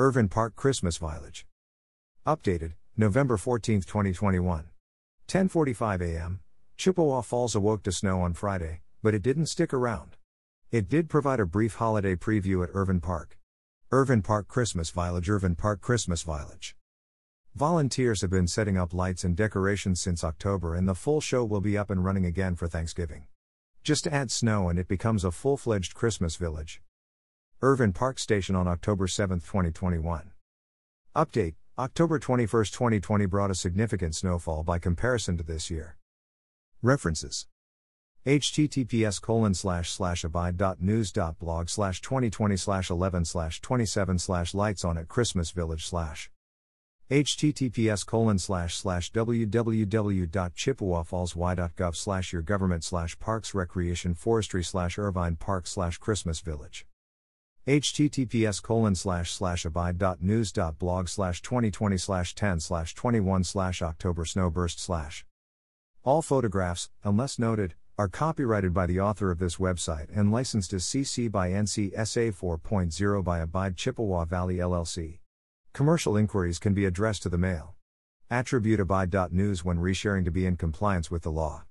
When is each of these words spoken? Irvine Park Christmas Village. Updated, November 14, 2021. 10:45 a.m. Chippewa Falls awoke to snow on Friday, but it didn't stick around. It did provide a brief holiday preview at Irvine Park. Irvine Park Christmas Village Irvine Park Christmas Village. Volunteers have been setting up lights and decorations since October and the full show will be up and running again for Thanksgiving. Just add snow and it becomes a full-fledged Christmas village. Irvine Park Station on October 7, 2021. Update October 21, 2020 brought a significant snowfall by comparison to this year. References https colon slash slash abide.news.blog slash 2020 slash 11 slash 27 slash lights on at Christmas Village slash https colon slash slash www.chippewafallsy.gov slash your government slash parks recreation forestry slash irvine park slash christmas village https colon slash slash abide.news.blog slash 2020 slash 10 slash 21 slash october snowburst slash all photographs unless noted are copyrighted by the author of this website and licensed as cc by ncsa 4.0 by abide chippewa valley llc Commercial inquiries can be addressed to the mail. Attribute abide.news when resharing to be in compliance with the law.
Irvine 0.00 0.28
Park 0.28 0.56
Christmas 0.56 0.96
Village. 0.96 1.44
Updated, 2.26 2.72
November 2.96 3.36
14, 3.36 3.82
2021. 3.82 4.64
10:45 5.28 6.00
a.m. 6.00 6.40
Chippewa 6.78 7.20
Falls 7.20 7.54
awoke 7.54 7.82
to 7.82 7.92
snow 7.92 8.22
on 8.22 8.32
Friday, 8.32 8.80
but 9.02 9.12
it 9.12 9.20
didn't 9.20 9.52
stick 9.52 9.74
around. 9.74 10.16
It 10.70 10.88
did 10.88 11.10
provide 11.10 11.38
a 11.38 11.44
brief 11.44 11.74
holiday 11.74 12.16
preview 12.16 12.64
at 12.64 12.70
Irvine 12.72 13.00
Park. 13.00 13.36
Irvine 13.92 14.22
Park 14.22 14.48
Christmas 14.48 14.88
Village 14.88 15.28
Irvine 15.28 15.54
Park 15.54 15.82
Christmas 15.82 16.22
Village. 16.22 16.74
Volunteers 17.54 18.22
have 18.22 18.30
been 18.30 18.48
setting 18.48 18.78
up 18.78 18.94
lights 18.94 19.22
and 19.22 19.36
decorations 19.36 20.00
since 20.00 20.24
October 20.24 20.74
and 20.74 20.88
the 20.88 20.94
full 20.94 21.20
show 21.20 21.44
will 21.44 21.60
be 21.60 21.76
up 21.76 21.90
and 21.90 22.02
running 22.02 22.24
again 22.24 22.56
for 22.56 22.66
Thanksgiving. 22.66 23.26
Just 23.82 24.06
add 24.06 24.30
snow 24.30 24.70
and 24.70 24.78
it 24.78 24.88
becomes 24.88 25.24
a 25.24 25.30
full-fledged 25.30 25.92
Christmas 25.92 26.36
village. 26.36 26.80
Irvine 27.62 27.92
Park 27.92 28.18
Station 28.18 28.56
on 28.56 28.66
October 28.66 29.06
7, 29.06 29.40
2021. 29.40 30.30
Update 31.14 31.56
October 31.78 32.18
21, 32.18 32.48
2020 32.48 33.26
brought 33.26 33.50
a 33.50 33.54
significant 33.54 34.14
snowfall 34.14 34.62
by 34.62 34.78
comparison 34.78 35.36
to 35.36 35.42
this 35.42 35.68
year. 35.68 35.98
References 36.80 37.46
https 38.26 39.20
colon 39.20 39.52
slash 39.52 39.90
slash 39.90 40.24
abide.news.blog 40.24 41.68
slash 41.68 42.00
2020 42.00 42.56
slash 42.56 42.88
11 42.88 43.26
slash 43.26 43.60
27 43.60 44.18
slash 44.18 44.54
lights 44.54 44.82
on 44.82 44.96
at 44.96 45.08
Christmas 45.08 45.50
Village 45.50 45.86
slash 45.86 46.30
https 47.10 48.06
colon 48.06 48.38
slash 48.38 48.74
slash 48.74 49.12
www.chippewafallsy.gov 49.12 51.96
slash 51.96 52.32
your 52.32 52.42
government 52.42 52.84
slash 52.84 53.18
parks 53.18 53.54
recreation 53.54 54.14
forestry 54.14 54.64
slash 54.64 54.96
irvine 54.96 55.36
park 55.36 55.66
slash 55.66 55.98
christmas 55.98 56.40
village 56.40 56.86
https 57.70 58.62
colon 58.62 58.94
slash 58.94 59.30
slash 59.32 59.64
abide.news.blog 59.64 61.08
slash 61.08 61.40
2020 61.42 61.96
slash 61.96 62.34
10 62.34 62.60
slash 62.60 62.94
21 62.94 63.44
slash 63.44 63.80
october 63.82 64.24
snowburst 64.24 64.78
slash 64.78 65.24
all 66.02 66.22
photographs 66.22 66.90
unless 67.04 67.38
noted 67.38 67.74
are 67.96 68.08
copyrighted 68.08 68.74
by 68.74 68.86
the 68.86 69.00
author 69.00 69.30
of 69.30 69.38
this 69.38 69.56
website 69.56 70.08
and 70.14 70.32
licensed 70.32 70.72
as 70.72 70.84
cc 70.84 71.30
by 71.30 71.50
ncsa 71.50 72.34
4.0 72.34 73.24
by 73.24 73.38
abide 73.38 73.76
chippewa 73.76 74.24
valley 74.24 74.56
llc 74.56 75.20
Commercial 75.72 76.16
inquiries 76.16 76.58
can 76.58 76.74
be 76.74 76.84
addressed 76.84 77.22
to 77.22 77.28
the 77.28 77.38
mail. 77.38 77.76
Attribute 78.28 78.80
abide.news 78.80 79.64
when 79.64 79.78
resharing 79.78 80.24
to 80.24 80.30
be 80.30 80.44
in 80.44 80.56
compliance 80.56 81.10
with 81.10 81.22
the 81.22 81.30
law. 81.30 81.62